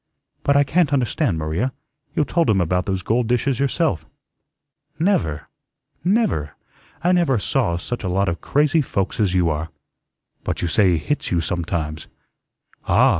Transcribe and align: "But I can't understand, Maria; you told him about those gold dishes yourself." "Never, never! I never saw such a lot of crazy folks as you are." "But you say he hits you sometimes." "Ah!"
"But 0.41 0.57
I 0.57 0.63
can't 0.63 0.91
understand, 0.93 1.37
Maria; 1.37 1.73
you 2.15 2.25
told 2.25 2.49
him 2.49 2.59
about 2.59 2.87
those 2.87 3.03
gold 3.03 3.27
dishes 3.27 3.59
yourself." 3.59 4.07
"Never, 4.97 5.47
never! 6.03 6.55
I 7.03 7.11
never 7.11 7.37
saw 7.37 7.77
such 7.77 8.03
a 8.03 8.09
lot 8.09 8.27
of 8.27 8.41
crazy 8.41 8.81
folks 8.81 9.19
as 9.19 9.35
you 9.35 9.47
are." 9.49 9.69
"But 10.43 10.63
you 10.63 10.67
say 10.67 10.93
he 10.93 10.97
hits 10.97 11.29
you 11.29 11.39
sometimes." 11.39 12.07
"Ah!" 12.87 13.09